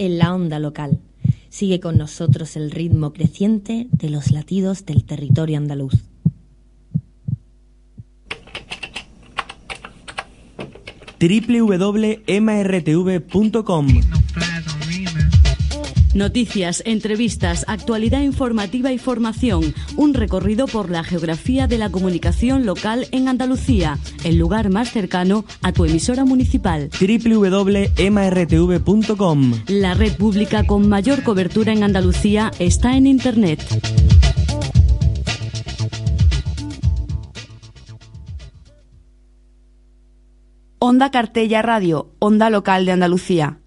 [0.00, 0.98] En la onda local.
[1.50, 5.92] Sigue con nosotros el ritmo creciente de los latidos del territorio andaluz.
[11.20, 12.20] www.mrtv.com
[16.14, 19.74] Noticias, entrevistas, actualidad informativa y formación.
[19.96, 25.44] Un recorrido por la geografía de la comunicación local en Andalucía, el lugar más cercano
[25.62, 26.90] a tu emisora municipal.
[26.98, 27.92] www.mrtv.com
[29.68, 33.62] La red pública con mayor cobertura en Andalucía está en Internet.
[40.80, 43.59] Onda Cartella Radio, Onda Local de Andalucía.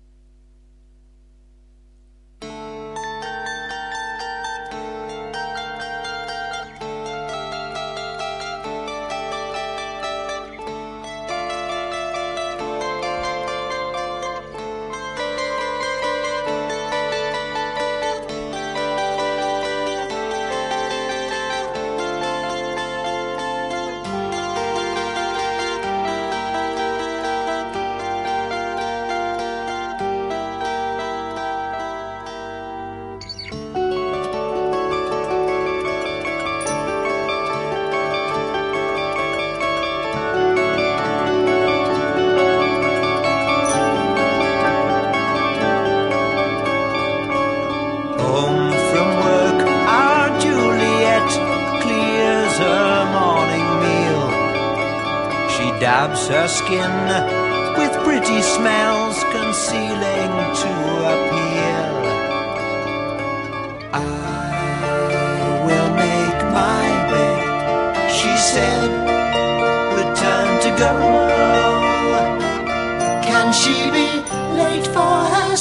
[56.34, 56.96] Her skin
[57.78, 60.74] with pretty smells concealing to
[61.14, 61.94] appeal.
[63.94, 64.04] I
[65.66, 68.90] will make my bed, she said,
[70.00, 70.94] return to go.
[73.30, 74.10] Can she be
[74.58, 75.56] late for her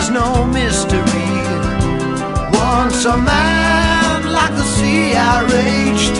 [0.00, 1.30] there's no mystery.
[2.52, 6.16] Once a man like the sea I raged.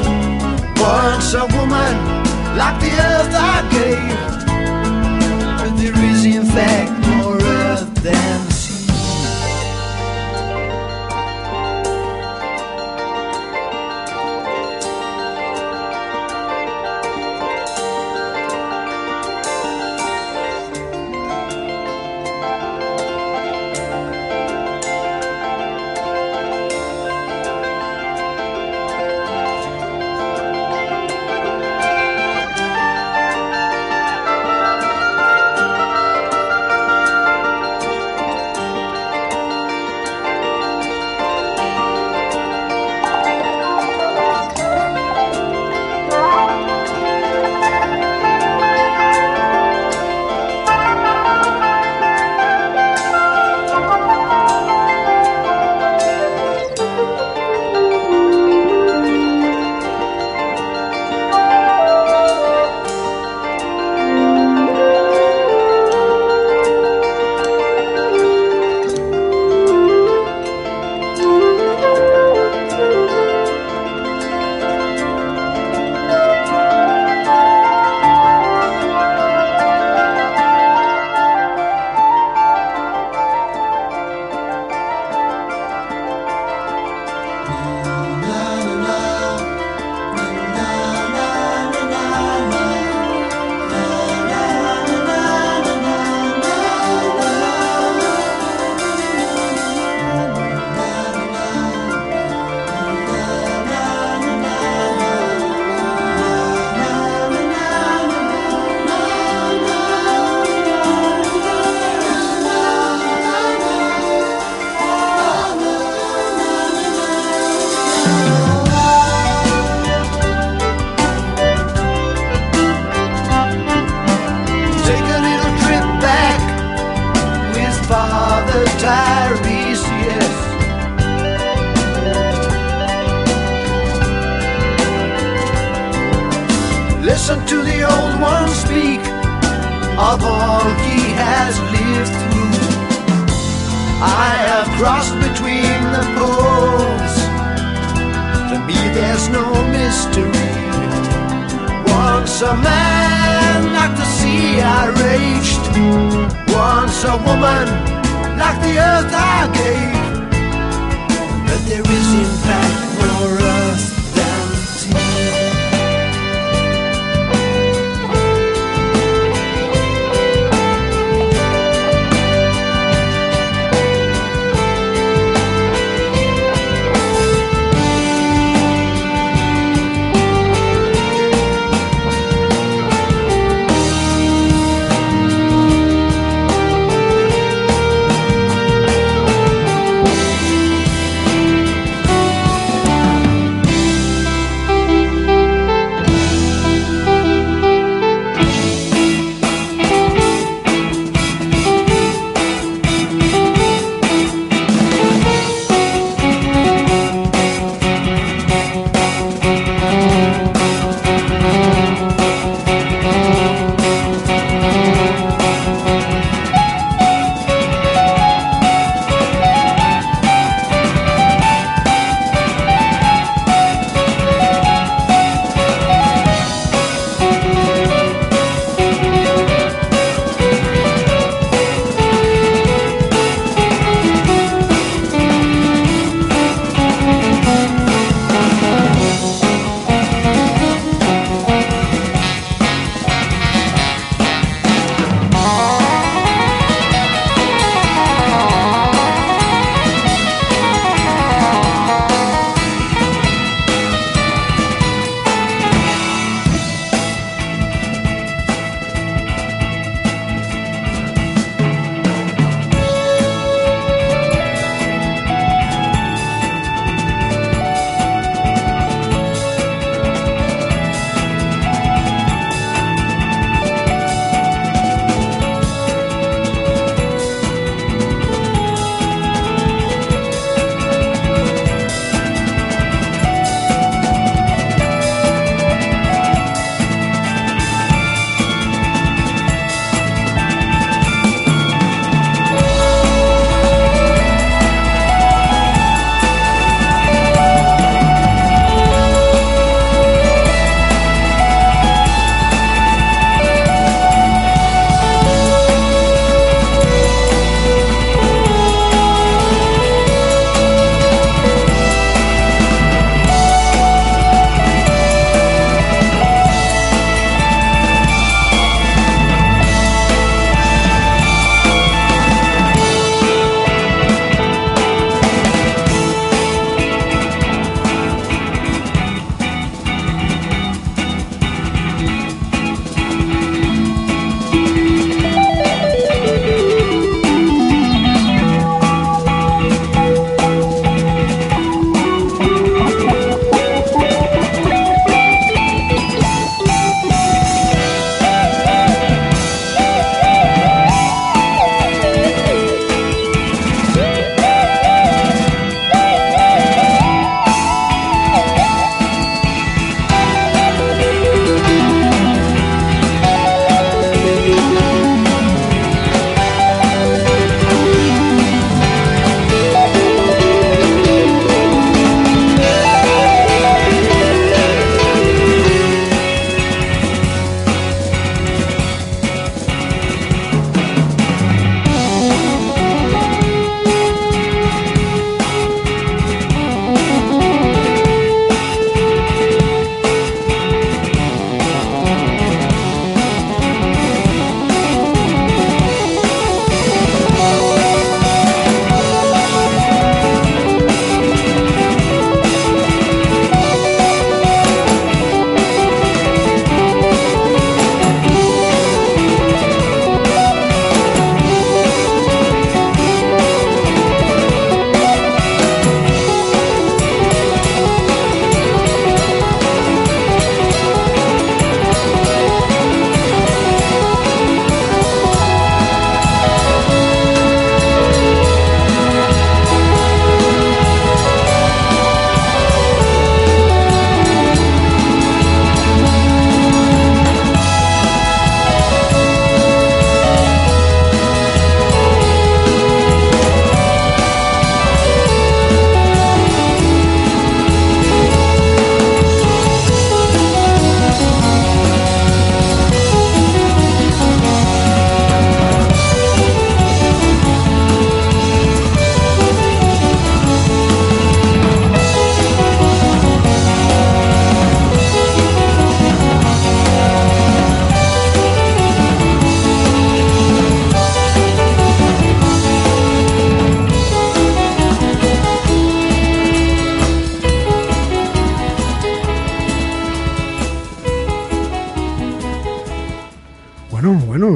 [0.78, 1.94] Once a woman
[2.58, 4.19] like the earth I gave.
[5.60, 8.50] But there is, in fact, more earth than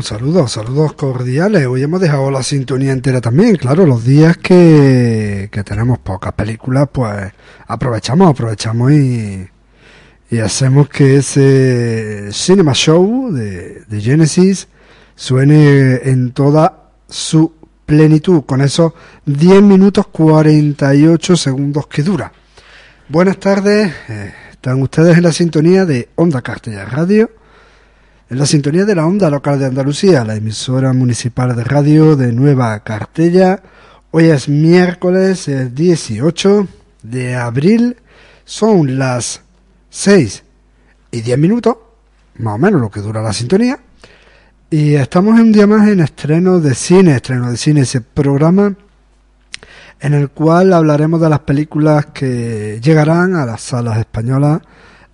[0.05, 1.67] saludos, saludos cordiales.
[1.67, 3.57] Hoy hemos dejado la sintonía entera también.
[3.57, 7.33] Claro, los días que, que tenemos pocas películas, pues
[7.67, 9.49] aprovechamos, aprovechamos y,
[10.31, 14.69] y hacemos que ese Cinema Show de, de Genesis
[15.17, 17.55] suene en toda su
[17.87, 18.93] plenitud, con esos
[19.25, 22.31] 10 minutos 48 segundos que dura.
[23.09, 27.31] Buenas tardes, eh, están ustedes en la sintonía de Onda Cartella Radio,
[28.31, 32.33] en la sintonía de la Onda Local de Andalucía, la emisora municipal de radio de
[32.33, 33.63] Nueva Cartella.
[34.13, 36.67] Hoy es miércoles el 18
[37.03, 37.97] de abril,
[38.47, 39.43] son las
[39.91, 40.43] 6
[41.11, 41.77] y 10 minutos,
[42.37, 43.79] más o menos lo que dura la sintonía.
[44.71, 48.75] Y estamos un día más en estreno de cine, estreno de cine, ese programa
[50.01, 54.63] en el cual hablaremos de las películas que llegarán a las salas españolas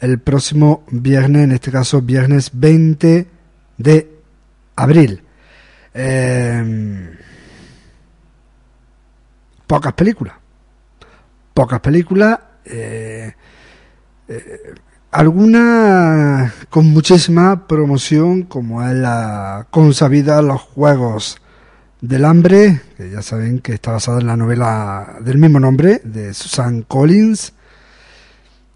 [0.00, 3.26] el próximo viernes, en este caso viernes 20
[3.78, 4.18] de
[4.76, 5.22] abril.
[5.92, 7.16] Eh,
[9.66, 10.34] pocas películas,
[11.54, 13.32] pocas películas, eh,
[14.28, 14.74] eh,
[15.10, 21.40] algunas con muchísima promoción, como es la consabida Los Juegos
[22.00, 26.32] del Hambre, que ya saben que está basada en la novela del mismo nombre, de
[26.32, 27.52] Susan Collins.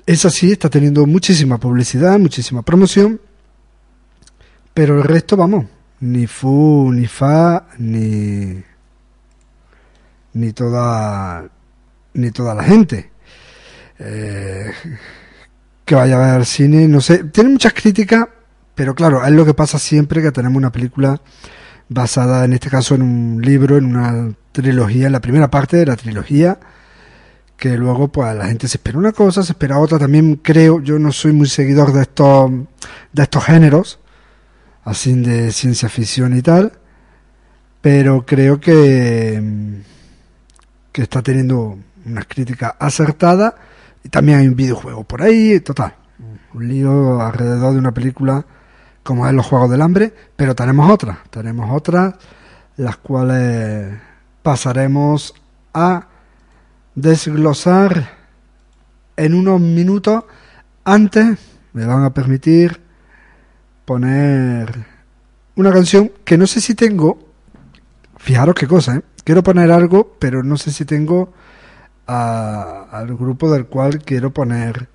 [0.07, 3.21] Esa sí está teniendo muchísima publicidad, muchísima promoción,
[4.75, 5.67] pero el resto, vamos,
[6.01, 8.63] ni fu, ni fa, ni,
[10.35, 11.49] ni toda,
[12.13, 13.11] ni toda la gente.
[13.99, 14.71] Eh,
[15.85, 18.27] que vaya a ver cine, no sé, tiene muchas críticas,
[18.75, 21.21] pero claro, es lo que pasa siempre que tenemos una película
[21.89, 25.87] basada en este caso en un libro, en una trilogía, en la primera parte de
[25.87, 26.59] la trilogía,
[27.65, 30.99] que luego pues la gente se espera una cosa, se espera otra, también creo, yo
[30.99, 32.51] no soy muy seguidor de estos,
[33.11, 34.01] de estos géneros,
[34.85, 36.73] así de ciencia ficción y tal,
[37.81, 39.43] pero creo que,
[40.93, 43.55] que está teniendo unas críticas acertadas
[44.03, 45.95] y también hay un videojuego por ahí, total.
[46.53, 48.45] Un lío alrededor de una película
[49.03, 52.15] como es Los Juegos del Hambre, pero tenemos otras, tenemos otras,
[52.77, 53.99] las cuales
[54.43, 55.33] pasaremos
[55.73, 56.09] a
[56.95, 58.11] desglosar
[59.17, 60.25] en unos minutos.
[60.85, 61.39] Antes
[61.73, 62.81] me van a permitir
[63.85, 64.87] poner
[65.57, 67.19] una canción que no sé si tengo,
[68.17, 69.03] fijaros qué cosa, ¿eh?
[69.25, 71.33] quiero poner algo, pero no sé si tengo
[72.07, 74.89] a, al grupo del cual quiero poner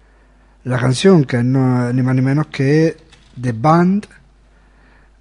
[0.63, 2.97] la canción, que no ni más ni menos que
[3.39, 4.05] The Band.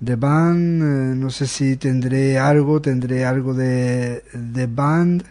[0.04, 5.24] The Band, eh, no sé si tendré algo, tendré algo de The Band.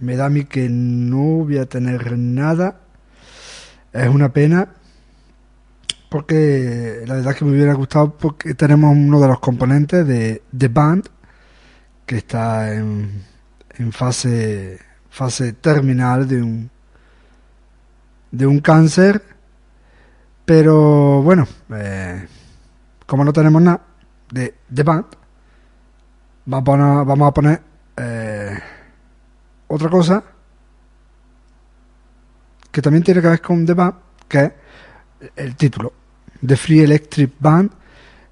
[0.00, 2.80] Me da a mí que no voy a tener nada.
[3.92, 4.68] Es una pena.
[6.10, 10.42] Porque la verdad es que me hubiera gustado porque tenemos uno de los componentes de
[10.56, 11.08] The Band
[12.06, 13.24] que está en,
[13.76, 14.78] en fase
[15.10, 16.70] fase terminal de un
[18.30, 19.22] de un cáncer
[20.44, 22.26] pero bueno eh,
[23.06, 23.80] como no tenemos nada
[24.30, 25.06] de The Band
[26.44, 27.62] vamos a poner, vamos a poner
[27.96, 28.58] eh,
[29.68, 30.22] otra cosa
[32.70, 33.94] que también tiene que ver con The Band
[34.28, 34.52] que es
[35.36, 35.92] el título
[36.44, 37.70] The Free Electric Band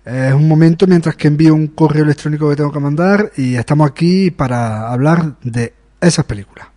[0.04, 3.88] es un momento mientras que envío un correo electrónico que tengo que mandar y estamos
[3.90, 6.73] aquí para hablar de esas películas.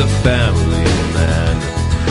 [0.00, 1.56] A family man.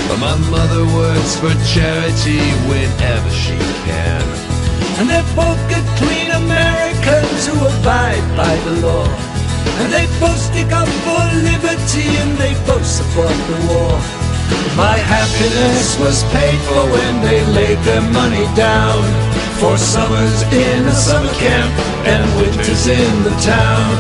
[0.07, 2.37] But my mother works for charity
[2.69, 3.57] whenever she
[3.89, 4.21] can.
[4.99, 9.09] And they're both good, clean Americans who abide by the law.
[9.81, 13.93] And they both stick up for liberty and they both support the war.
[14.77, 19.38] My happiness was paid for when they laid their money down.
[19.59, 23.91] For summers in a summer camp and winters in the town.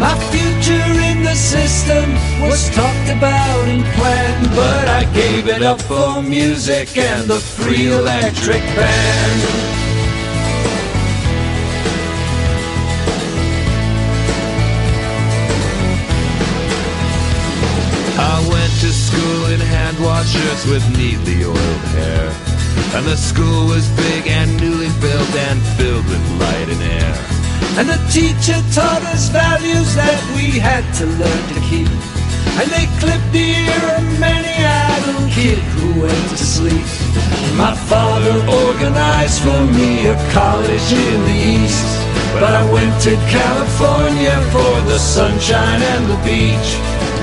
[0.00, 5.82] My future in the system was talked about and planned, but I gave it up
[5.82, 9.42] for music and the free electric band.
[18.18, 22.52] I went to school in hand washed shirts with neatly oiled hair.
[22.94, 24.71] And the school was big and newly
[25.02, 27.14] built and filled with light and air.
[27.74, 31.90] And the teacher taught us values that we had to learn to keep.
[32.58, 36.86] And they clipped the ear of many idle kid who went to sleep.
[37.58, 41.90] My father organized for me a college in the east.
[42.38, 46.70] But I went to California for the sunshine and the beach.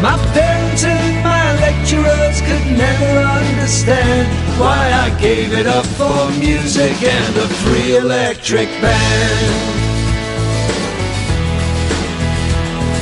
[0.03, 4.27] My parents and my lecturers could never understand
[4.59, 9.79] why I gave it up for music and a free electric band.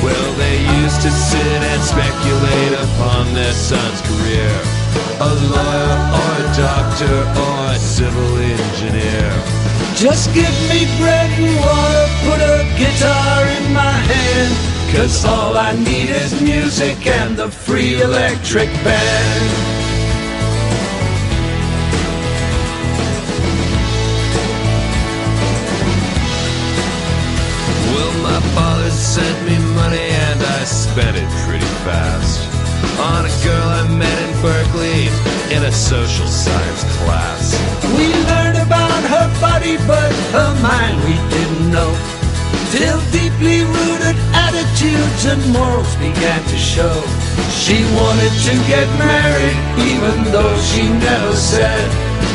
[0.02, 4.52] Well, they used to sit and speculate upon their son's career.
[5.20, 9.30] A lawyer or a doctor or a civil engineer.
[9.94, 14.77] Just give me bread and water, put a guitar in my hand.
[14.94, 19.68] Cause all I need is music and the free electric band.
[27.92, 32.40] Well, my father sent me money and I spent it pretty fast.
[32.98, 35.06] On a girl I met in Berkeley
[35.54, 37.54] in a social science class.
[37.96, 42.17] We learned about her body, but her mind we didn't know.
[42.70, 46.96] Till deeply rooted attitudes and morals began to show.
[47.50, 51.88] She wanted to get married, even though she never said.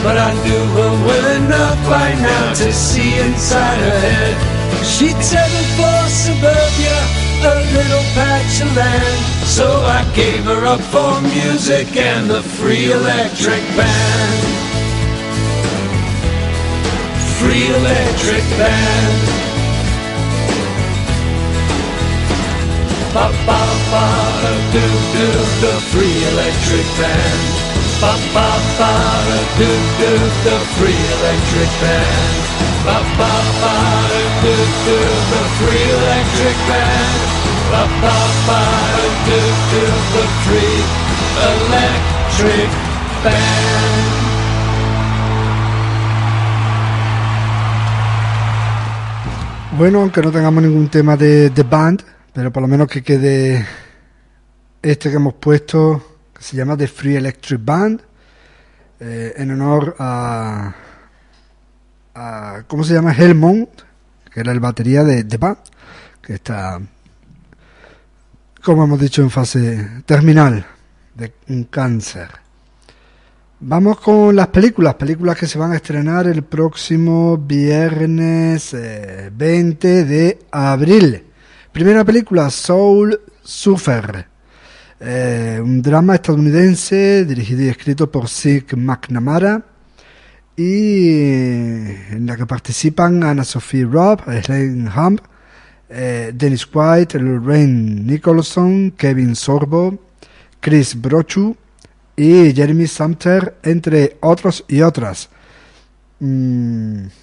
[0.04, 4.36] But I knew her well enough by now to see inside her head.
[4.84, 6.98] She'd settled for suburbia,
[7.46, 9.20] a little patch of land.
[9.48, 14.40] So I gave her up for music and the free electric band.
[17.40, 19.42] Free electric band.
[23.13, 24.06] Ba ba ba
[24.73, 25.28] do do
[25.62, 27.45] the free electric band.
[28.02, 28.49] Ba ba
[28.80, 28.93] ba
[29.58, 29.69] do
[30.02, 30.12] do
[30.45, 32.38] the free electric band.
[32.86, 33.76] Ba ba ba
[34.41, 34.97] do do
[35.32, 37.21] the free electric band.
[37.71, 38.62] Ba ba ba
[39.28, 39.39] do
[39.71, 40.78] do the free
[41.54, 42.69] electric
[43.23, 44.34] band.
[49.78, 53.65] Bueno, aunque no tengamos ningún tema de The Band, pero por lo menos que quede
[54.82, 58.02] este que hemos puesto, que se llama The Free Electric Band,
[59.00, 60.74] eh, en honor a,
[62.15, 63.13] a- ¿Cómo se llama?
[63.13, 63.69] Helmont,
[64.32, 65.58] que era el batería de The Band,
[66.22, 66.80] que está,
[68.63, 70.65] como hemos dicho, en fase terminal
[71.15, 72.30] de un cáncer.
[73.65, 80.04] Vamos con las películas, películas que se van a estrenar el próximo viernes eh, 20
[80.04, 81.24] de abril.
[81.74, 84.28] Primera película, Soul Surfer,
[85.00, 89.66] eh, un drama estadounidense dirigido y escrito por Sig McNamara
[90.56, 95.22] y en la que participan Anna Sophie Robb, Elaine Hump,
[95.90, 99.98] eh, Dennis White, Lorraine Nicholson, Kevin Sorbo,
[100.60, 101.58] Chris Brochu
[102.16, 105.28] y Jeremy Sumter, entre otros y otras.
[106.20, 107.23] Mm.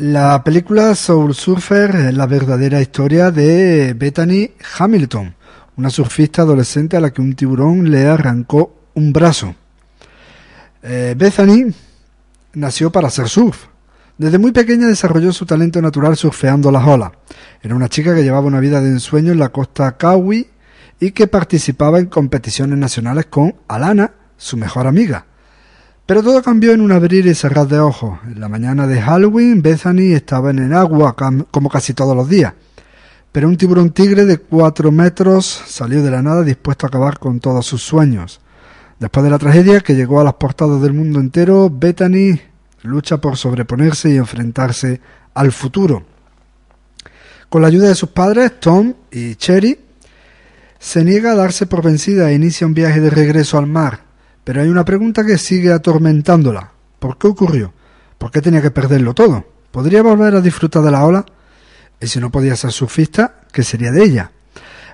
[0.00, 5.34] La película Soul Surfer es la verdadera historia de Bethany Hamilton,
[5.76, 9.54] una surfista adolescente a la que un tiburón le arrancó un brazo.
[10.82, 11.70] Eh, Bethany
[12.54, 13.66] nació para hacer surf.
[14.16, 17.12] Desde muy pequeña desarrolló su talento natural surfeando las olas.
[17.60, 20.48] Era una chica que llevaba una vida de ensueño en la costa Kawi
[20.98, 25.26] y que participaba en competiciones nacionales con Alana, su mejor amiga.
[26.10, 28.18] Pero todo cambió en un abrir y cerrar de ojos.
[28.26, 31.14] En la mañana de Halloween, Bethany estaba en el agua
[31.52, 32.52] como casi todos los días.
[33.30, 37.38] Pero un tiburón tigre de cuatro metros salió de la nada dispuesto a acabar con
[37.38, 38.40] todos sus sueños.
[38.98, 42.40] Después de la tragedia que llegó a las portadas del mundo entero, Bethany
[42.82, 45.00] lucha por sobreponerse y enfrentarse
[45.34, 46.02] al futuro.
[47.48, 49.78] Con la ayuda de sus padres, Tom y Cherry,
[50.76, 54.09] se niega a darse por vencida e inicia un viaje de regreso al mar.
[54.50, 56.72] Pero hay una pregunta que sigue atormentándola.
[56.98, 57.72] ¿Por qué ocurrió?
[58.18, 59.44] ¿Por qué tenía que perderlo todo?
[59.70, 61.24] ¿Podría volver a disfrutar de la ola?
[62.00, 64.32] Y si no podía ser surfista, ¿qué sería de ella?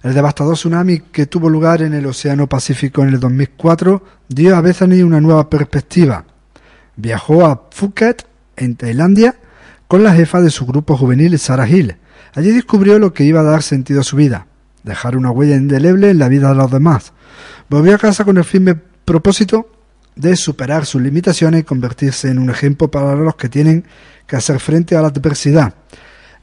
[0.02, 4.60] El devastador tsunami que tuvo lugar en el Océano Pacífico en el 2004 dio a
[4.60, 6.26] Bethany una nueva perspectiva.
[6.96, 9.36] Viajó a Phuket, en Tailandia,
[9.88, 11.96] con la jefa de su grupo juvenil, Sarah Hill.
[12.34, 14.48] Allí descubrió lo que iba a dar sentido a su vida,
[14.82, 17.14] dejar una huella indeleble en la vida de los demás.
[17.70, 19.70] Volvió a casa con el firme propósito
[20.16, 23.86] de superar sus limitaciones y convertirse en un ejemplo para los que tienen
[24.26, 25.72] que hacer frente a la adversidad.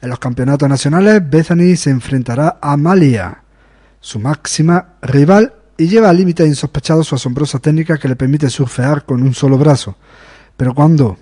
[0.00, 3.42] En los campeonatos nacionales, Bethany se enfrentará a Malia,
[4.00, 9.04] su máxima rival, y lleva al límite insospechado su asombrosa técnica que le permite surfear
[9.04, 9.96] con un solo brazo.
[10.56, 11.18] Pero cuando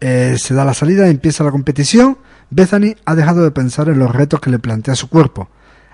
[0.00, 2.18] eh, se da la salida y empieza la competición,
[2.50, 5.48] Bethany ha dejado de pensar en los retos que le plantea su cuerpo.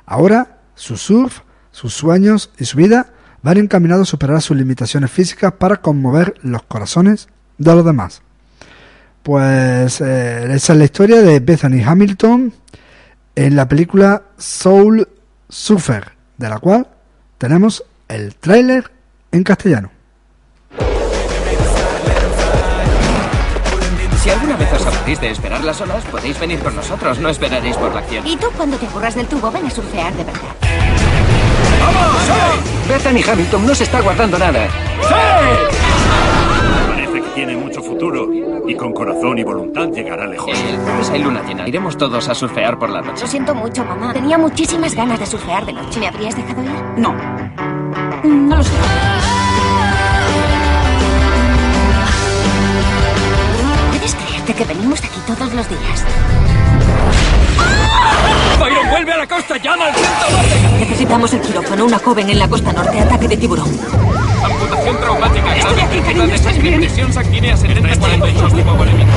[0.07, 1.41] Ahora, su surf,
[1.71, 3.12] sus sueños y su vida
[3.43, 7.29] van encaminados a superar sus limitaciones físicas para conmover los corazones
[7.59, 8.23] de los demás.
[9.23, 12.53] Pues eh, esa es la historia de Bethany Hamilton
[13.35, 15.09] en la película Soul
[15.49, 16.89] Surfer, de la cual
[17.39, 18.91] tenemos el tráiler
[19.31, 19.91] en castellano.
[24.23, 27.77] Si alguna vez os aburrís de esperar las olas, podéis venir con nosotros, no esperaréis
[27.77, 28.25] por la acción.
[28.25, 31.12] Y tú, cuando te aburras del tubo, ven a surfear de verdad.
[32.89, 34.69] Bethany Hamilton no se está guardando nada.
[36.89, 38.29] Parece que tiene mucho futuro
[38.67, 40.51] y con corazón y voluntad llegará lejos.
[40.59, 41.67] El jueves hay luna llena.
[41.69, 43.23] Iremos todos a surfear por la noche.
[43.23, 44.13] Lo siento mucho, mamá.
[44.13, 46.01] Tenía muchísimas ganas de surfear de noche.
[46.01, 46.71] ¿Me habrías dejado ir?
[46.97, 47.15] No.
[48.25, 48.71] No lo sé.
[53.91, 56.05] ¿Puedes creerte que venimos aquí todos los días?
[58.93, 59.57] ¡Byron, vuelve a la costa!
[59.57, 60.79] ¡Llama al 112!
[60.79, 61.85] Necesitamos el quirófano.
[61.87, 63.01] Una joven en la costa norte.
[63.01, 63.69] Ataque de tiburón.
[64.43, 65.57] Amputación traumática.
[65.57, 66.03] Estoy aquí, grave.
[66.03, 66.81] cariño, estoy bien.
[66.81, 69.11] Presión sanguínea 70-42 tipo volémico.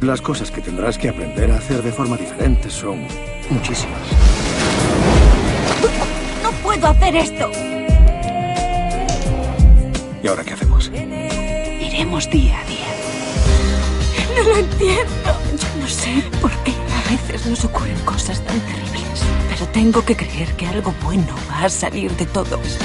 [0.00, 3.06] Las cosas que tendrás que aprender a hacer de forma diferente son
[3.50, 4.00] muchísimas.
[6.42, 7.50] No puedo hacer esto.
[10.22, 10.90] ¿Y ahora qué hacemos?
[11.80, 12.85] Iremos día a día.
[14.36, 15.32] No lo entiendo.
[15.52, 19.22] Yo no sé por qué a veces nos ocurren cosas tan terribles.
[19.48, 22.84] Pero tengo que creer que algo bueno va a salir de todo esto.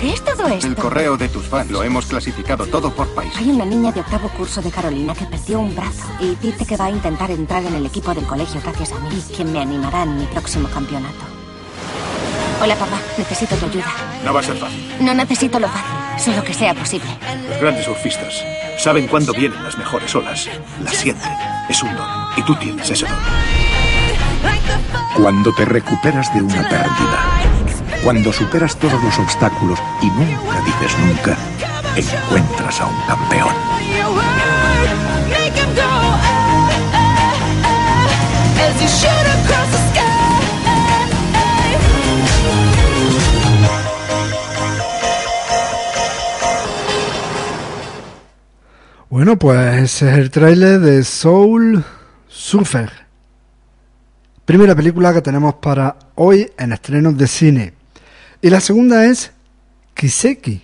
[0.00, 0.66] ¿Qué es todo esto?
[0.66, 1.70] El correo de tus fans.
[1.70, 3.32] Lo hemos clasificado todo por país.
[3.36, 6.76] Hay una niña de octavo curso de Carolina que perdió un brazo y dice que
[6.76, 9.60] va a intentar entrar en el equipo del colegio gracias a mí y quien me
[9.60, 11.24] animará en mi próximo campeonato.
[12.62, 12.98] Hola, papá.
[13.18, 13.92] Necesito tu ayuda.
[14.24, 14.96] No va a ser fácil.
[15.00, 17.08] No necesito lo fácil, solo que sea posible.
[17.48, 18.44] Los grandes surfistas
[18.78, 20.48] saben cuándo vienen las mejores olas.
[20.82, 21.32] Las sienten.
[21.68, 22.06] Es un don.
[22.36, 23.16] Y tú tienes ese don.
[25.16, 27.18] Cuando te recuperas de una pérdida,
[28.04, 31.36] cuando superas todos los obstáculos y nunca dices nunca,
[31.96, 33.54] encuentras a un campeón.
[49.16, 51.82] Bueno, pues ese es el tráiler de Soul
[52.28, 52.92] Surfer.
[54.44, 57.72] Primera película que tenemos para hoy en estrenos de cine.
[58.42, 59.32] Y la segunda es
[59.94, 60.60] Kiseki,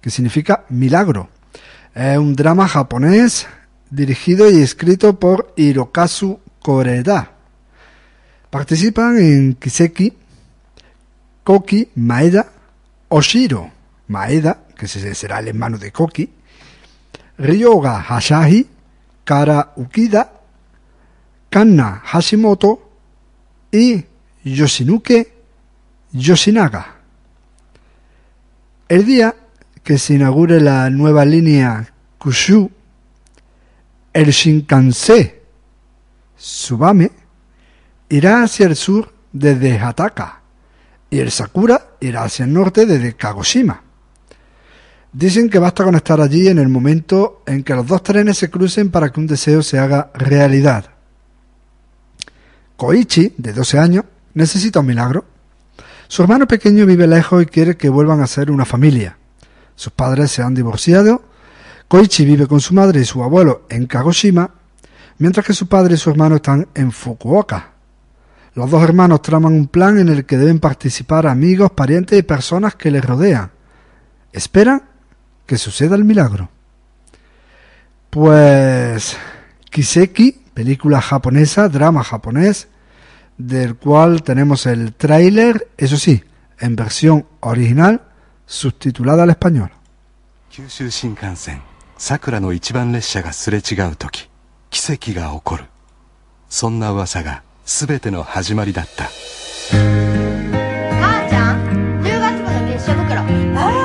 [0.00, 1.28] que significa milagro.
[1.94, 3.46] Es un drama japonés
[3.90, 7.32] dirigido y escrito por Hirokazu Koreda.
[8.48, 10.14] Participan en Kiseki
[11.44, 12.46] Koki Maeda
[13.10, 13.70] Oshiro
[14.08, 16.35] Maeda, que será el hermano de Koki,
[17.38, 18.66] Ryoga Hasahi,
[19.24, 20.32] Kara Ukida,
[21.50, 22.90] Kanna Hashimoto
[23.70, 24.04] y
[24.44, 25.32] Yoshinuke
[26.12, 26.94] Yoshinaga.
[28.88, 29.34] El día
[29.82, 32.70] que se inaugure la nueva línea Kushu,
[34.12, 35.34] el Shinkansen
[36.36, 37.10] Subame
[38.08, 40.40] irá hacia el sur desde Hataka
[41.10, 43.82] y el Sakura irá hacia el norte desde Kagoshima.
[45.18, 48.50] Dicen que basta con estar allí en el momento en que los dos trenes se
[48.50, 50.90] crucen para que un deseo se haga realidad.
[52.76, 55.24] Koichi, de 12 años, necesita un milagro.
[56.06, 59.16] Su hermano pequeño vive lejos y quiere que vuelvan a ser una familia.
[59.74, 61.22] Sus padres se han divorciado.
[61.88, 64.50] Koichi vive con su madre y su abuelo en Kagoshima,
[65.16, 67.70] mientras que su padre y su hermano están en Fukuoka.
[68.52, 72.74] Los dos hermanos traman un plan en el que deben participar amigos, parientes y personas
[72.74, 73.50] que les rodean.
[74.30, 74.82] Esperan
[75.45, 76.49] que suceda el milagro.
[78.09, 79.17] Pues
[79.69, 82.67] Kiseki, película japonesa, drama japonés,
[83.37, 86.23] del cual tenemos el tráiler, eso sí,
[86.59, 88.01] en versión original,
[88.45, 89.71] subtitulada al español.
[90.51, 91.61] 九州新幹線
[91.97, 94.29] さくらの一番列車がすれ違う時
[94.69, 95.63] 奇跡が起こる
[96.49, 99.05] そんな噂が全ての始まりだった
[100.99, 103.21] 母ちゃん10月号の月謝袋
[103.61, 103.84] あ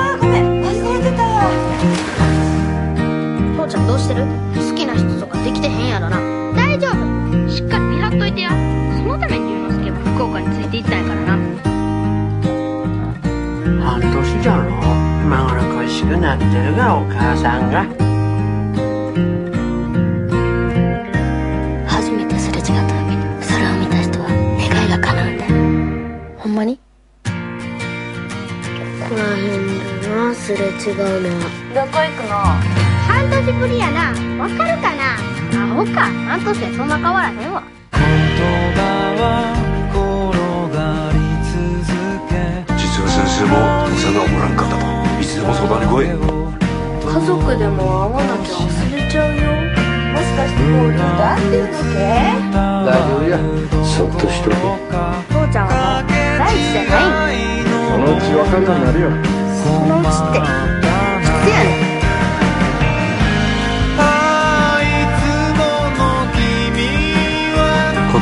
[4.02, 4.26] してる？
[4.26, 4.28] 好
[4.74, 6.18] きな人とかできてへんやろな。
[6.56, 6.96] 大丈夫。
[7.48, 8.50] しっかり見張っといてや。
[8.50, 8.54] そ
[9.04, 11.38] のために龍之介は福岡についていったんやからな。
[13.80, 14.10] 半年
[14.42, 14.64] じゃろ
[15.22, 17.86] 今頃恋しくなってるがお母さんが。
[21.86, 23.14] 初めてすれ違った時
[23.46, 24.26] それを見た人は
[24.58, 25.54] 願いが叶うんだよ。
[26.38, 26.76] ほんまに？
[27.24, 27.30] こ
[29.10, 30.34] こら辺だな。
[30.34, 31.44] すれ違うのは。
[31.74, 32.71] どこ行くの？
[33.12, 34.08] 半年ぶりやな。
[34.42, 35.20] わかるかな？
[35.62, 36.08] アホか。
[36.26, 37.62] 半年でそんな変わらへんわ。
[42.78, 44.82] 実は先生もお世話がおらんかったと。
[45.20, 46.08] いつでも相談に来い。
[46.08, 48.64] 家族でも会わなきゃ忘
[48.96, 49.52] れちゃうよ。
[50.12, 52.00] もしかして交流と会ってるのけ？
[52.52, 53.36] 大丈夫や。
[53.84, 54.56] そっとしとけ。
[54.56, 57.36] 父ちゃんはもう第一じゃない。
[57.68, 59.12] そのうち分かるようになるよ。
[59.60, 60.40] そのうちって。
[60.40, 60.40] い
[61.44, 61.91] つやね。
[61.91, 61.91] ん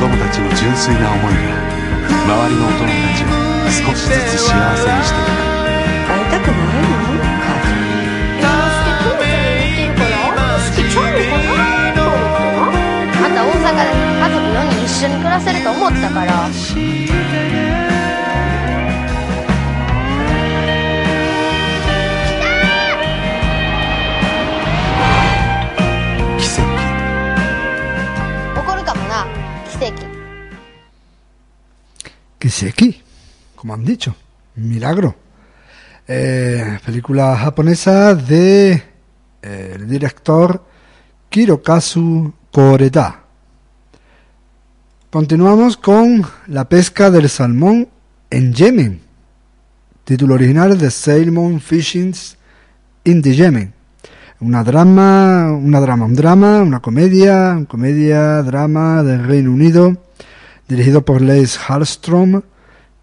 [0.01, 1.37] 供たちの純粋な思いが
[2.25, 3.27] 周りの大人たちを
[3.69, 5.29] 少しずつ幸せにしていく。
[6.09, 6.81] 会いたくない
[11.95, 12.09] の
[13.21, 16.49] また大阪で家族4人一緒に暮らせると思ったから。
[32.51, 33.01] Aquí,
[33.55, 34.13] como han dicho,
[34.55, 35.15] milagro.
[36.05, 38.73] Eh, película japonesa de
[39.41, 40.61] eh, el director
[41.29, 43.23] Kirokazu Koreda.
[45.09, 47.87] Continuamos con La pesca del salmón
[48.29, 48.99] en Yemen.
[50.03, 52.13] Título original de Salmon Fishing
[53.05, 53.73] in the Yemen.
[54.41, 59.95] Una drama, una drama, un drama, una comedia, un comedia, drama del Reino Unido,
[60.71, 62.43] dirigido por Les Hallström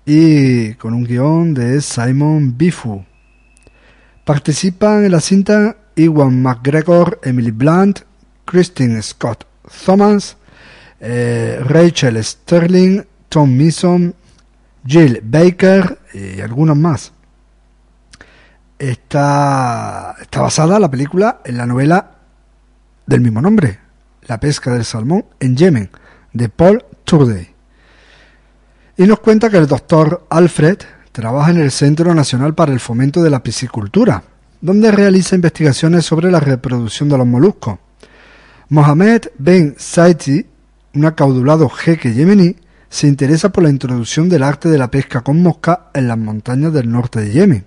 [0.06, 3.04] y con un guion de Simon Bifu.
[4.24, 8.00] Participan en la cinta Iwan McGregor, Emily Blunt,
[8.46, 9.46] Christine Scott
[9.84, 10.38] Thomas,
[10.98, 14.14] eh, Rachel Sterling, Tom Mason,
[14.86, 17.12] Jill Baker y algunos más.
[18.78, 22.12] Está, está basada la película en la novela
[23.06, 23.78] del mismo nombre,
[24.22, 25.90] La pesca del salmón en Yemen,
[26.32, 27.57] de Paul Turday.
[29.00, 30.76] Y nos cuenta que el doctor Alfred
[31.12, 34.24] trabaja en el Centro Nacional para el Fomento de la Piscicultura,
[34.60, 37.78] donde realiza investigaciones sobre la reproducción de los moluscos.
[38.70, 40.44] Mohamed Ben Saiti,
[40.94, 42.56] un acaudulado jeque yemení,
[42.90, 46.72] se interesa por la introducción del arte de la pesca con mosca en las montañas
[46.72, 47.64] del norte de Yemen.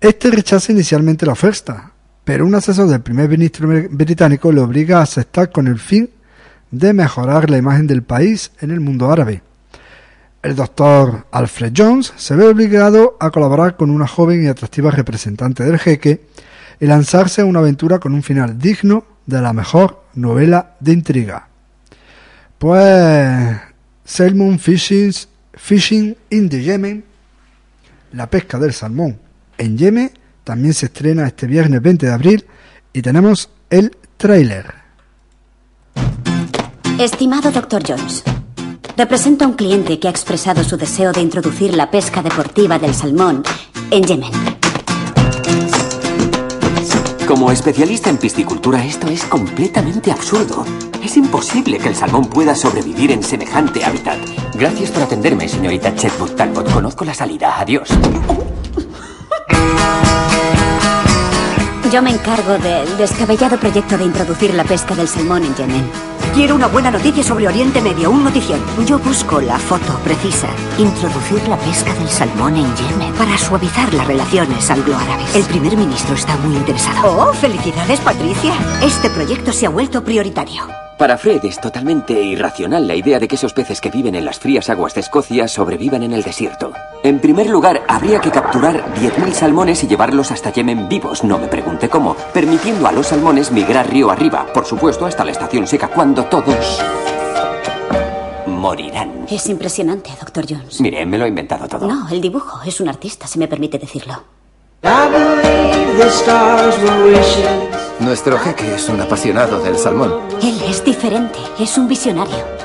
[0.00, 1.92] Este rechaza inicialmente la oferta,
[2.24, 6.10] pero un asesor del primer ministro británico le obliga a aceptar con el fin
[6.72, 9.40] de mejorar la imagen del país en el mundo árabe.
[10.44, 15.64] El doctor Alfred Jones se ve obligado a colaborar con una joven y atractiva representante
[15.64, 16.26] del jeque
[16.78, 21.48] y lanzarse a una aventura con un final digno de la mejor novela de intriga.
[22.58, 23.56] Pues
[24.04, 25.14] Salmon Fishing,
[25.54, 27.02] Fishing in the Yemen,
[28.12, 29.18] la pesca del salmón
[29.56, 30.10] en Yemen,
[30.44, 32.44] también se estrena este viernes 20 de abril
[32.92, 34.74] y tenemos el tráiler.
[36.98, 37.82] Estimado Dr.
[37.86, 38.22] Jones,
[38.96, 42.94] represento a un cliente que ha expresado su deseo de introducir la pesca deportiva del
[42.94, 43.42] salmón
[43.90, 44.32] en Yemen.
[47.26, 50.64] Como especialista en piscicultura, esto es completamente absurdo.
[51.02, 54.18] Es imposible que el salmón pueda sobrevivir en semejante hábitat.
[54.54, 56.70] Gracias por atenderme, señorita Chetwood Talbot.
[56.70, 57.58] Conozco la salida.
[57.58, 57.88] Adiós.
[61.94, 65.88] Yo me encargo del descabellado proyecto de introducir la pesca del salmón en Yemen.
[66.34, 68.60] Quiero una buena noticia sobre Oriente Medio, un notición.
[68.84, 70.48] Yo busco la foto precisa.
[70.76, 73.14] Introducir la pesca del salmón en Yemen.
[73.14, 75.36] Para suavizar las relaciones anglo-árabes.
[75.36, 77.28] El primer ministro está muy interesado.
[77.28, 78.54] Oh, felicidades, Patricia.
[78.82, 80.66] Este proyecto se ha vuelto prioritario.
[80.98, 84.40] Para Fred es totalmente irracional la idea de que esos peces que viven en las
[84.40, 86.72] frías aguas de Escocia sobrevivan en el desierto.
[87.04, 91.48] En primer lugar, habría que capturar 10.000 salmones y llevarlos hasta Yemen vivos, no me
[91.48, 95.88] pregunte cómo, permitiendo a los salmones migrar río arriba, por supuesto hasta la estación seca,
[95.88, 96.82] cuando todos
[98.46, 99.26] morirán.
[99.28, 100.46] Es impresionante, Dr.
[100.48, 100.80] Jones.
[100.80, 101.86] Mire, me lo he inventado todo.
[101.86, 104.22] No, el dibujo es un artista, si me permite decirlo.
[108.00, 110.20] Nuestro jeque es un apasionado del salmón.
[110.42, 112.63] Él es diferente, es un visionario.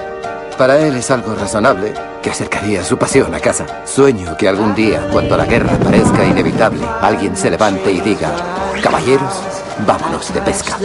[0.60, 3.66] Para él es algo razonable que acercaría su pasión a casa.
[3.86, 8.30] Sueño que algún día, cuando la guerra parezca inevitable, alguien se levante y diga,
[8.84, 9.42] caballeros,
[9.88, 10.76] vámonos de pesca.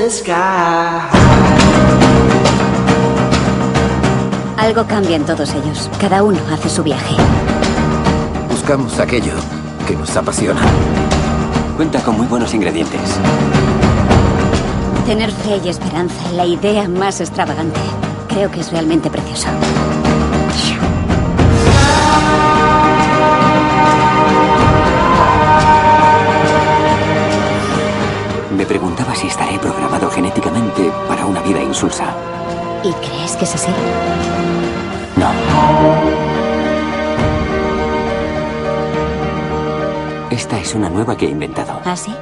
[4.56, 5.90] Algo cambia en todos ellos.
[6.00, 7.16] Cada uno hace su viaje.
[8.48, 9.34] Buscamos aquello
[9.88, 10.60] que nos apasiona.
[11.74, 13.18] Cuenta con muy buenos ingredientes.
[15.04, 17.80] Tener fe y esperanza en la idea más extravagante.
[18.34, 19.46] Creo que es realmente precioso.
[28.56, 32.06] Me preguntaba así estaré programado genéticamente para una vida insulsa.
[32.82, 33.70] ¿Y crees que es así?
[35.16, 35.30] No.
[40.30, 41.80] Esta es una nueva que he inventado.
[41.84, 42.12] ¿Ah, sí?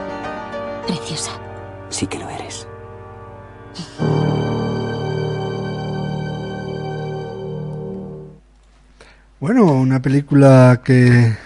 [0.86, 1.30] Preciosa.
[1.88, 2.31] Sí que lo eres.
[9.42, 11.36] Bueno, una película que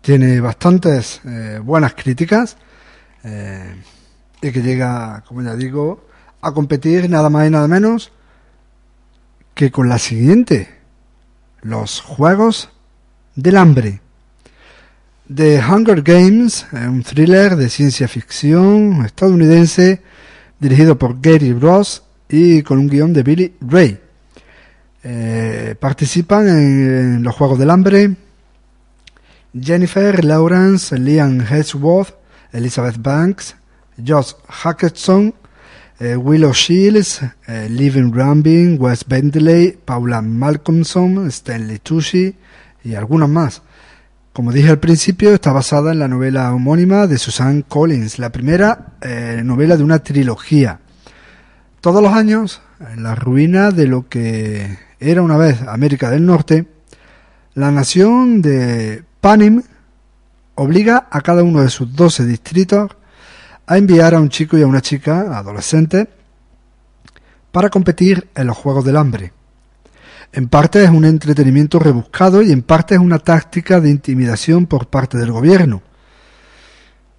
[0.00, 2.56] tiene bastantes eh, buenas críticas
[3.24, 3.74] eh,
[4.40, 6.06] y que llega, como ya digo,
[6.40, 8.10] a competir nada más y nada menos
[9.52, 10.70] que con la siguiente,
[11.60, 12.70] los Juegos
[13.34, 14.00] del Hambre.
[15.28, 20.00] The Hunger Games, eh, un thriller de ciencia ficción estadounidense
[20.58, 24.05] dirigido por Gary Ross y con un guion de Billy Ray.
[25.08, 28.16] Eh, participan en, los Juegos del Hambre
[29.54, 32.12] Jennifer Lawrence, Liam Hemsworth,
[32.50, 33.54] Elizabeth Banks,
[34.04, 34.32] Josh
[34.64, 35.32] Hutcherson,
[36.00, 42.34] eh, Willow Shields, eh, Living Rambin, Wes Bentley, Paula Malcolmson, Stanley Tucci
[42.82, 43.62] y algunos más.
[44.32, 48.96] Como dije al principio, está basada en la novela homónima de Susan Collins, la primera
[49.44, 50.80] novela de una trilogía.
[51.80, 52.60] Todos los años,
[52.96, 56.66] la ruina de lo que era una vez América del Norte,
[57.54, 59.62] la nación de Panem
[60.54, 62.90] obliga a cada uno de sus 12 distritos
[63.66, 66.06] a enviar a un chico y a una chica, adolescentes,
[67.50, 69.32] para competir en los Juegos del Hambre.
[70.32, 74.88] En parte es un entretenimiento rebuscado y en parte es una táctica de intimidación por
[74.88, 75.82] parte del gobierno.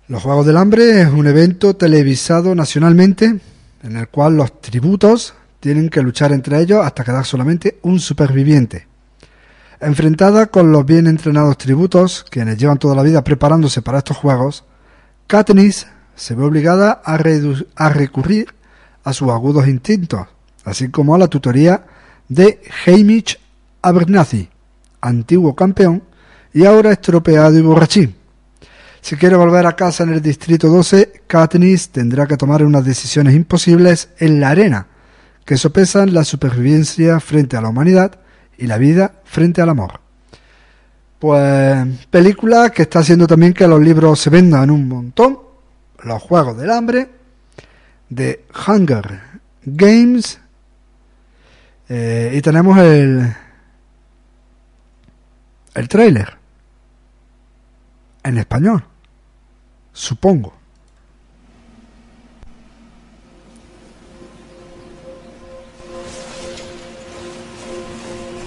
[0.08, 3.40] Los Juegos del Hambre es un evento televisado nacionalmente
[3.84, 8.88] en el cual los tributos tienen que luchar entre ellos hasta quedar solamente un superviviente.
[9.80, 14.64] Enfrentada con los bien entrenados tributos, quienes llevan toda la vida preparándose para estos juegos,
[15.28, 17.16] Katniss se ve obligada a,
[17.76, 18.48] a recurrir
[19.04, 20.28] a sus agudos instintos,
[20.66, 21.86] así como a la tutoría
[22.28, 23.40] de Hamish
[23.82, 24.50] Abernathy,
[25.00, 26.04] antiguo campeón
[26.54, 28.16] y ahora estropeado y borrachín.
[29.02, 33.36] Si quiere volver a casa en el distrito 12, Katniss tendrá que tomar unas decisiones
[33.36, 34.88] imposibles en la arena,
[35.48, 38.20] que sopesan la supervivencia frente a la humanidad
[38.58, 40.02] y la vida frente al amor.
[41.20, 45.40] Pues película que está haciendo también que los libros se vendan un montón.
[46.04, 47.10] Los Juegos del Hambre,
[48.10, 49.22] de Hunger
[49.64, 50.38] Games.
[51.88, 53.34] Eh, y tenemos el,
[55.76, 56.38] el trailer
[58.22, 58.84] en español,
[59.94, 60.57] supongo.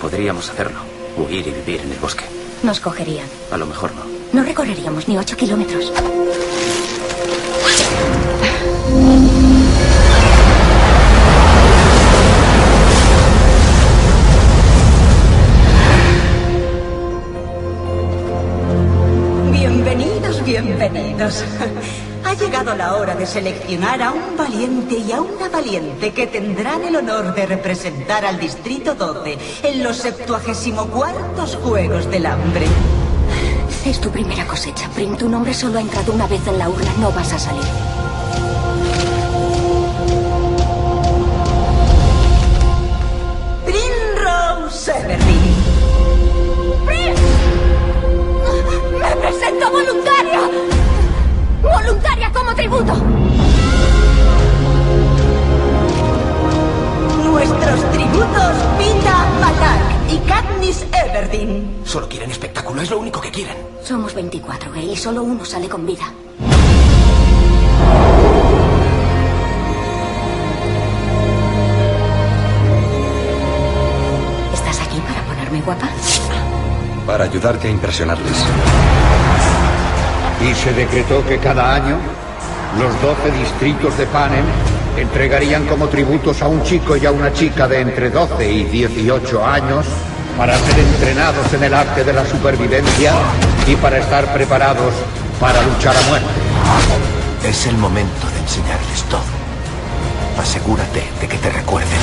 [0.01, 0.79] Podríamos hacerlo.
[1.17, 2.25] Huir y vivir en el bosque.
[2.63, 3.27] Nos cogerían.
[3.51, 4.03] A lo mejor no.
[4.33, 5.93] No recorreríamos ni ocho kilómetros.
[19.53, 21.45] Bienvenidos, bienvenidos.
[22.41, 26.83] Ha llegado la hora de seleccionar a un valiente y a una valiente que tendrán
[26.85, 32.65] el honor de representar al Distrito 12 en los 74 Juegos del Hambre.
[33.85, 35.19] Es tu primera cosecha, Prim.
[35.19, 36.91] Tu nombre solo ha entrado una vez en la urna.
[36.99, 37.63] No vas a salir.
[43.67, 45.55] Primrose Everdeen.
[46.87, 47.15] ¡Prim!
[48.99, 50.70] ¡Me presento voluntaria!
[51.71, 52.93] ¡Voluntaria como tributo!
[57.25, 61.81] Nuestros tributos Pita Malak y Katniss Everdeen.
[61.85, 63.57] Solo quieren espectáculo, es lo único que quieren.
[63.83, 66.05] Somos 24, Gale, y solo uno sale con vida.
[74.53, 75.89] ¿Estás aquí para ponerme guapa?
[77.07, 78.45] Para ayudarte a impresionarles.
[80.49, 81.97] Y se decretó que cada año
[82.79, 84.45] los 12 distritos de Panem
[84.97, 89.47] entregarían como tributos a un chico y a una chica de entre 12 y 18
[89.47, 89.87] años
[90.37, 93.13] para ser entrenados en el arte de la supervivencia
[93.67, 94.95] y para estar preparados
[95.39, 96.29] para luchar a muerte.
[97.45, 99.21] Es el momento de enseñarles todo.
[100.41, 101.99] Asegúrate de que te recuerden.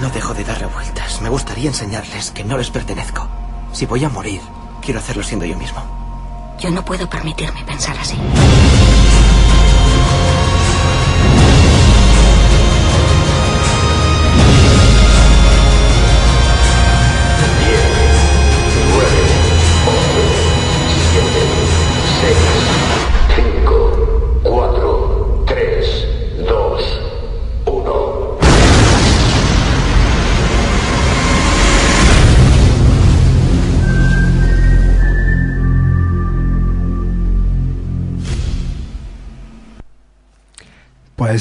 [0.00, 1.20] No dejo de darle vueltas.
[1.20, 3.28] Me gustaría enseñarles que no les pertenezco.
[3.72, 4.40] Si voy a morir,
[4.80, 5.82] quiero hacerlo siendo yo mismo.
[6.58, 8.16] Yo no puedo permitirme pensar así.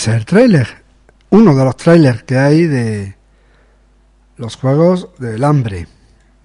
[0.07, 0.67] Es el tráiler.
[1.31, 3.15] Uno de los trailers que hay de
[4.37, 5.87] los juegos del hambre.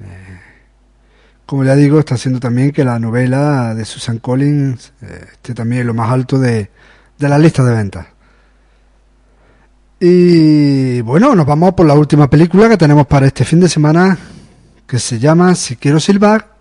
[0.01, 0.41] Eh,
[1.47, 5.83] como ya digo, está haciendo también que la novela de Susan Collins eh, esté también
[5.83, 6.71] en lo más alto de,
[7.19, 8.07] de la lista de ventas.
[10.01, 14.19] Y bueno, nos vamos por la última película que tenemos para este fin de semana,
[14.87, 16.57] que se llama Si quiero silbar,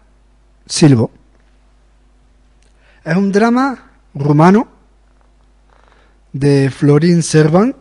[0.67, 1.11] silbo.
[3.03, 4.72] Es un drama rumano
[6.33, 7.75] de Florin Servan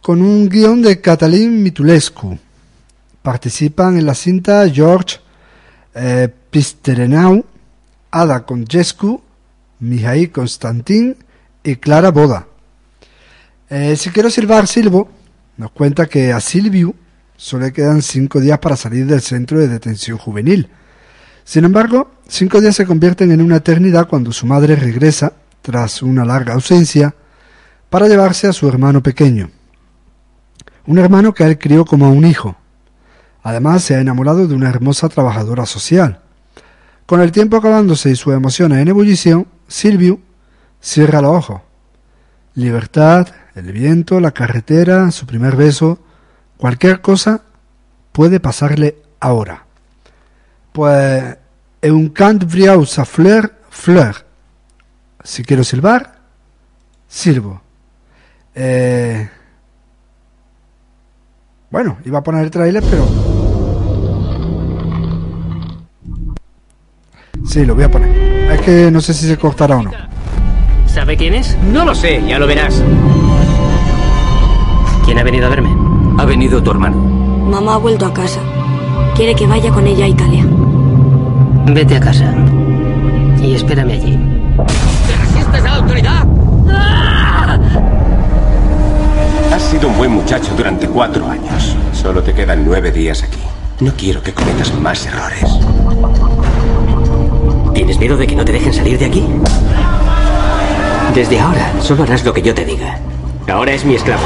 [0.00, 2.38] con un guion de Catalin Mitulescu.
[3.22, 5.18] Participan en la cinta George
[5.94, 7.44] eh, Pisterenau,
[8.12, 9.20] Ada Congescu,
[9.80, 11.16] Mijail Constantin
[11.64, 12.46] y Clara Boda.
[13.68, 15.08] Eh, si quiero silbar, silbo.
[15.56, 16.94] Nos cuenta que a Silvio
[17.36, 20.68] solo quedan cinco días para salir del centro de detención juvenil.
[21.44, 25.32] Sin embargo, cinco días se convierten en una eternidad cuando su madre regresa,
[25.66, 27.16] tras una larga ausencia,
[27.90, 29.50] para llevarse a su hermano pequeño.
[30.86, 32.54] Un hermano que él crió como a un hijo.
[33.42, 36.20] Además, se ha enamorado de una hermosa trabajadora social.
[37.04, 40.20] Con el tiempo acabándose y sus emociones en ebullición, Silvio
[40.80, 41.62] cierra los ojos.
[42.54, 45.98] Libertad, el viento, la carretera, su primer beso,
[46.58, 47.42] cualquier cosa
[48.12, 49.64] puede pasarle ahora.
[50.70, 51.38] Pues
[51.80, 54.25] es un cant briaus a fleur, fleur.
[55.26, 56.20] Si quiero silbar,
[57.08, 57.60] silbo.
[58.54, 59.28] Eh,
[61.68, 63.04] bueno, iba a poner el trailer, pero...
[67.44, 68.52] Sí, lo voy a poner.
[68.52, 69.90] Es que no sé si se cortará o no.
[70.86, 71.58] ¿Sabe quién es?
[71.72, 72.80] No lo sé, ya lo verás.
[75.04, 75.76] ¿Quién ha venido a verme?
[76.18, 76.98] Ha venido tu hermano.
[76.98, 78.40] Mamá ha vuelto a casa.
[79.16, 80.46] Quiere que vaya con ella a Italia.
[81.66, 82.32] Vete a casa.
[83.42, 84.85] Y espérame allí.
[89.76, 91.76] Sido un buen muchacho durante cuatro años.
[91.92, 93.40] Solo te quedan nueve días aquí.
[93.80, 95.44] No quiero que cometas más errores.
[97.74, 99.22] ¿Tienes miedo de que no te dejen salir de aquí?
[101.14, 102.98] Desde ahora, solo harás lo que yo te diga.
[103.52, 104.22] Ahora es mi esclavo.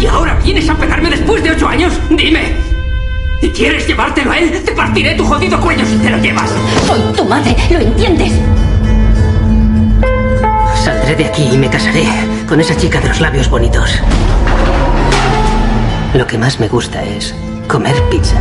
[0.00, 1.92] ¿Y ahora vienes a pegarme después de ocho años?
[2.10, 2.54] ¡Dime!
[3.42, 4.62] ¿Y quieres llevártelo a él?
[4.64, 6.50] ¡Te partiré tu jodido cuello si te lo llevas!
[6.86, 8.32] Soy tu madre, ¿lo entiendes?
[10.86, 12.04] Saldré de aquí y me casaré
[12.48, 14.00] con esa chica de los labios bonitos.
[16.14, 17.34] Lo que más me gusta es
[17.66, 18.36] comer pizza.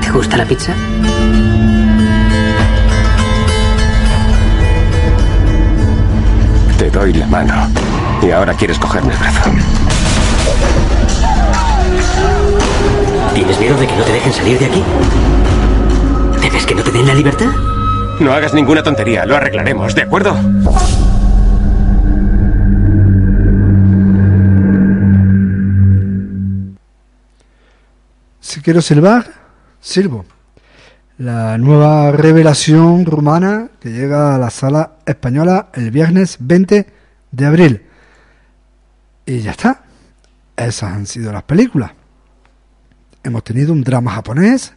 [0.00, 0.72] ¿Te gusta la pizza?
[6.78, 7.68] Te doy la mano.
[8.22, 9.50] Y ahora quieres cogerme el brazo.
[13.34, 14.82] ¿Tienes miedo de que no te dejen salir de aquí?
[16.40, 17.50] ¿Temes que no te den la libertad?
[18.18, 20.34] No hagas ninguna tontería, lo arreglaremos, ¿de acuerdo?
[28.52, 29.32] Si quiero silbar,
[29.80, 30.26] silbo.
[31.16, 36.86] La nueva revelación rumana que llega a la sala española el viernes 20
[37.30, 37.82] de abril.
[39.24, 39.84] Y ya está.
[40.54, 41.92] Esas han sido las películas.
[43.24, 44.74] Hemos tenido un drama japonés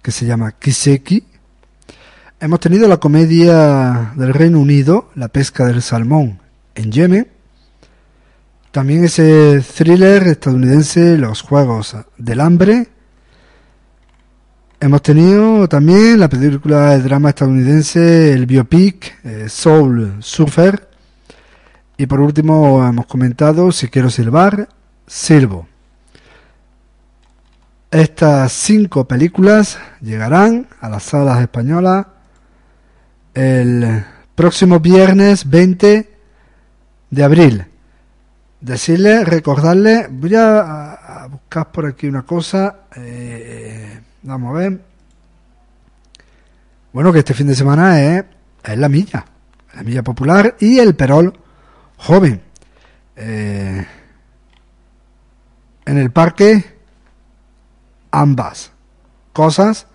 [0.00, 1.24] que se llama Kiseki.
[2.38, 6.38] Hemos tenido la comedia del Reino Unido, La pesca del salmón
[6.76, 7.26] en Yemen.
[8.72, 12.88] También ese thriller estadounidense, Los Juegos del Hambre.
[14.80, 20.88] Hemos tenido también la película de drama estadounidense, el biopic eh, Soul Surfer.
[21.98, 24.70] Y por último hemos comentado Si quiero silbar,
[25.06, 25.68] silbo.
[27.90, 32.06] Estas cinco películas llegarán a las salas españolas
[33.34, 34.02] el
[34.34, 36.10] próximo viernes 20
[37.10, 37.66] de abril.
[38.62, 42.82] Decirle, recordarle, voy a, buscar por aquí una cosa.
[42.94, 44.80] eh, vamos a ver.
[46.92, 48.24] Bueno, que este fin de semana es,
[48.62, 49.24] es la milla,
[49.74, 51.36] la milla popular y el perol
[51.96, 52.40] joven.
[53.16, 53.84] Eh,
[55.84, 56.78] en el parque,
[58.12, 58.70] ambas
[59.32, 59.88] cosas.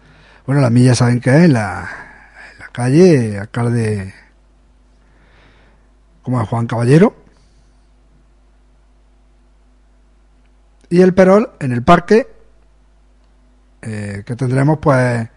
[0.45, 1.89] Bueno, la milla saben que es en la,
[2.51, 4.13] en la calle alcalde
[6.21, 7.26] como es Juan Caballero.
[10.89, 12.27] Y el perol en el parque,
[13.81, 15.27] eh, que tendremos pues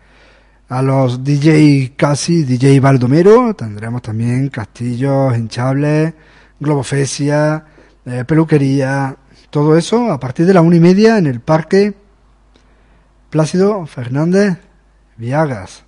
[0.69, 6.15] a los DJ casi, DJ Baldomero, tendremos también castillos hinchables,
[6.61, 7.65] globofesia,
[8.07, 9.17] eh, peluquería,
[9.51, 11.95] todo eso a partir de la una y media en el parque
[13.31, 14.59] Plácido Fernández
[15.17, 15.85] Viagas.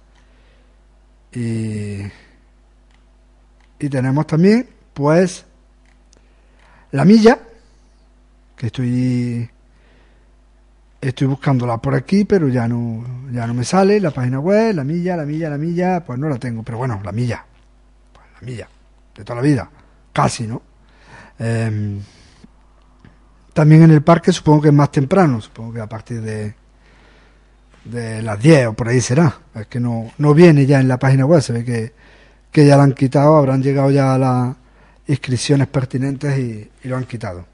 [1.32, 2.02] Y,
[3.78, 5.44] y tenemos también, pues,
[6.90, 7.38] la milla,
[8.56, 9.50] que estoy
[11.03, 14.84] estoy buscándola por aquí, pero ya no, ya no me sale la página web, la
[14.84, 17.44] milla, la milla, la milla, pues no la tengo, pero bueno, la milla,
[18.12, 18.68] pues la milla,
[19.14, 19.68] de toda la vida,
[20.12, 20.62] casi, ¿no?
[21.40, 22.00] Em,
[23.53, 26.55] también en el parque supongo que es más temprano, supongo que a partir de,
[27.84, 31.00] de las 10 o por ahí será, es que no, no viene ya en la
[31.00, 31.92] página web, se ve que,
[32.53, 34.57] que ya la han quitado, habrán llegado ya a las
[35.09, 37.44] inscripciones pertinentes y, y lo han quitado.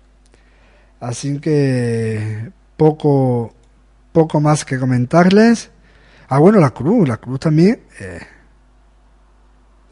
[1.00, 3.52] Así que poco,
[4.12, 5.70] poco más que comentarles.
[6.28, 7.82] Ah, bueno, la cruz, la cruz también.
[8.00, 8.20] eh,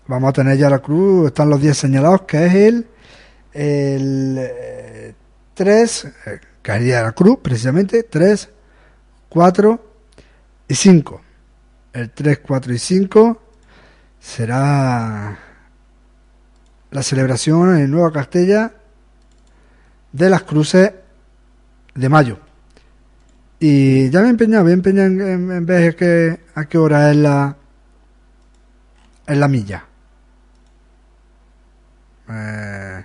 [0.07, 2.87] vamos a tener ya la cruz, están los 10 señalados, que es el,
[3.53, 5.15] el
[5.55, 6.07] 3,
[6.63, 8.49] que es el día de la cruz, precisamente, 3,
[9.29, 9.85] 4
[10.69, 11.21] y 5.
[11.93, 13.43] El 3, 4 y 5
[14.21, 15.39] será
[16.91, 18.73] la celebración en Nueva Castella
[20.13, 20.93] de las cruces
[21.95, 22.46] de mayo.
[23.59, 26.65] Y ya me he empeñado, me he empeñado en, en- en ver a qué, a
[26.67, 27.57] qué hora es la,
[29.27, 29.85] es la milla.
[32.29, 33.05] Eh,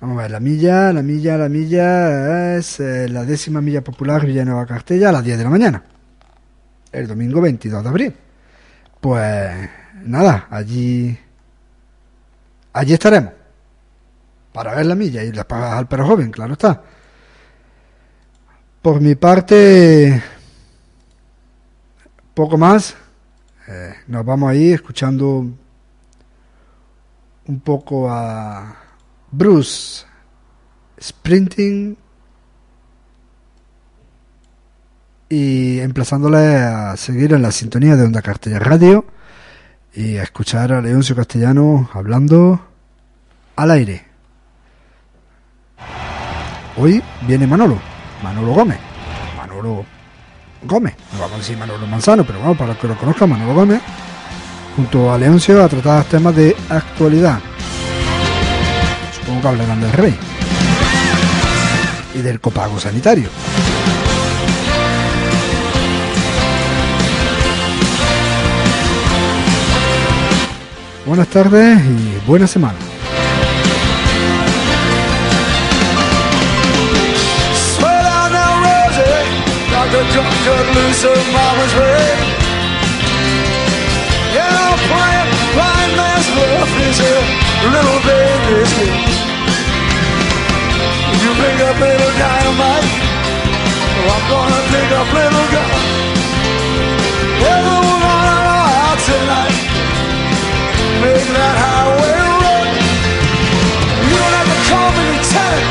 [0.00, 4.26] vamos a ver, la milla, la milla, la milla es eh, la décima milla popular
[4.26, 5.82] Villanueva Castella a las 10 de la mañana.
[6.92, 8.14] El domingo 22 de abril.
[9.00, 9.68] Pues
[10.04, 11.18] nada, allí,
[12.72, 13.32] allí estaremos.
[14.52, 16.82] Para ver la milla y las pagas al perro joven, claro está.
[18.84, 20.22] Por mi parte,
[22.34, 22.94] poco más.
[23.66, 25.46] Eh, nos vamos a ir escuchando
[27.46, 28.76] un poco a
[29.30, 30.04] Bruce
[31.00, 31.96] Sprinting
[35.30, 39.06] y emplazándole a seguir en la sintonía de Onda Castella Radio
[39.94, 42.60] y a escuchar a Leoncio Castellano hablando
[43.56, 44.04] al aire.
[46.76, 48.78] Hoy viene Manolo, Manolo Gómez,
[49.36, 49.84] Manolo
[50.62, 53.80] Gómez, no vamos a decir Manolo Manzano, pero vamos, para que lo conozcan, Manolo Gómez,
[54.76, 57.40] junto a Leoncio a tratar temas de actualidad.
[59.14, 60.16] Supongo que hablarán del rey
[62.14, 63.28] y del copago sanitario.
[71.06, 72.78] Buenas tardes y buena semana.
[79.94, 82.06] A drunkard loose of mama's way.
[84.34, 87.14] Yeah, I'm playing blind man's bluff is a
[87.70, 89.06] little baby's game.
[91.22, 92.90] You pick up little dynamite,
[93.94, 95.70] oh, I'm gonna pick up little gun.
[97.54, 99.58] Everyone out tonight,
[101.06, 102.66] make that highway run.
[104.10, 105.66] You don't have to call me lieutenant.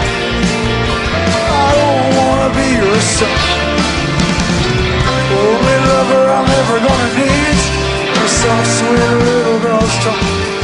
[1.28, 3.63] I don't wanna be your son.
[6.04, 7.60] Lover I'm ever gonna need
[8.24, 10.63] is some sweet little girl's tongue.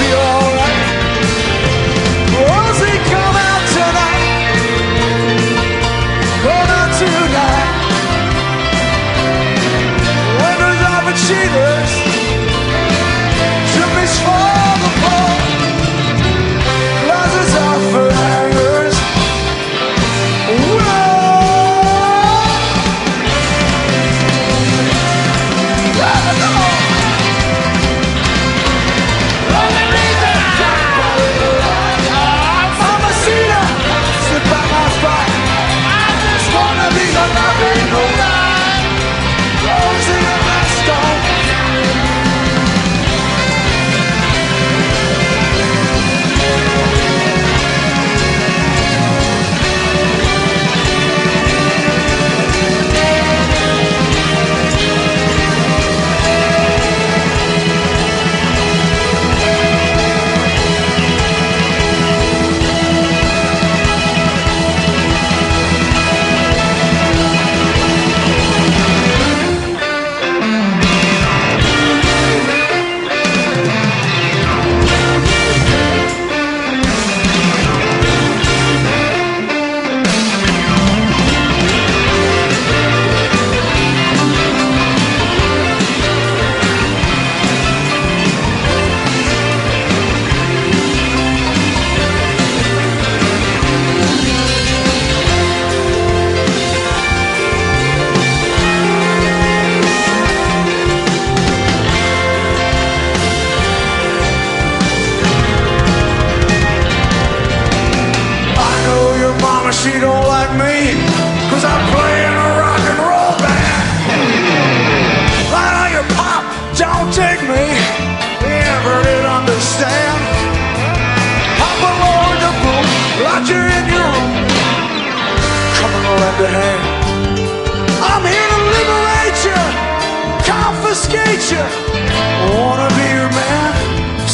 [0.00, 0.29] feel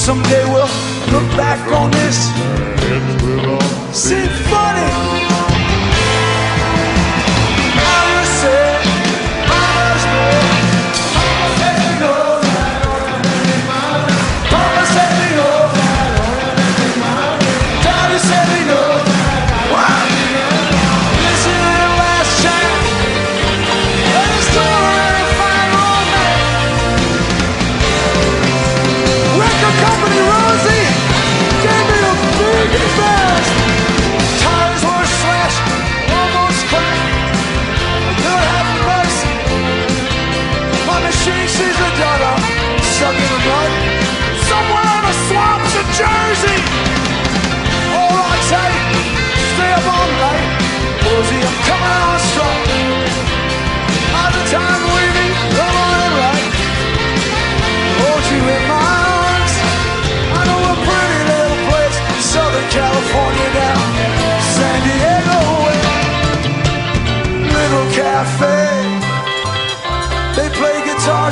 [0.06, 0.70] Someday we'll
[1.10, 2.45] look back on this.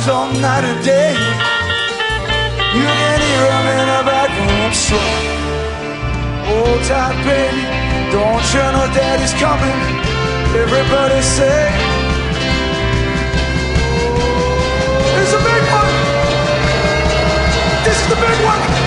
[0.01, 1.13] songs all night and day.
[2.75, 5.15] You can hear them in the backroom store.
[6.47, 7.63] Hold tight, baby.
[8.11, 9.79] Don't you know daddy's coming?
[10.63, 11.71] Everybody say.
[15.21, 15.95] It's a big one.
[17.85, 18.84] This is the big one.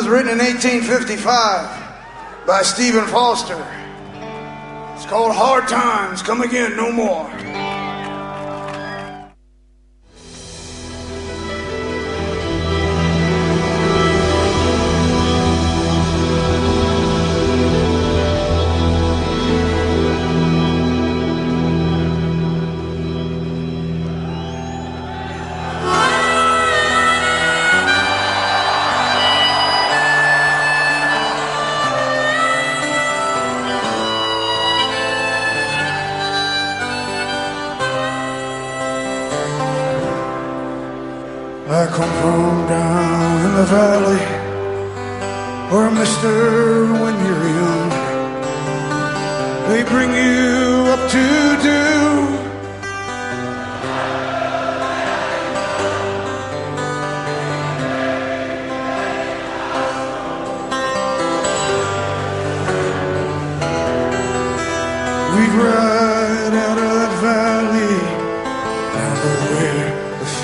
[0.00, 3.58] was written in 1855 by Stephen Foster.
[4.94, 7.49] It's called Hard Times Come Again No More.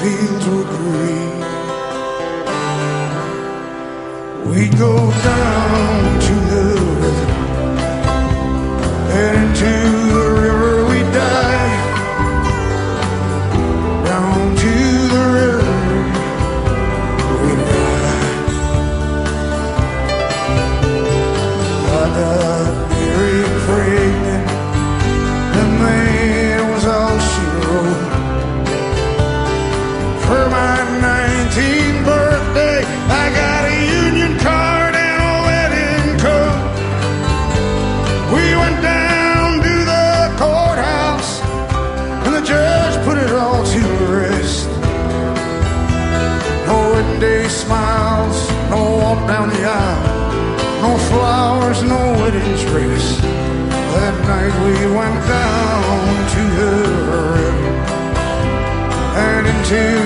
[0.07, 1.35] Fields were green.
[4.49, 4.95] We'd go
[5.31, 6.36] down to
[59.69, 60.06] to